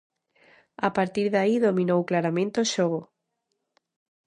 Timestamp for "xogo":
2.73-3.01